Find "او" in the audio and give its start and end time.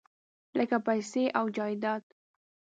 1.37-1.45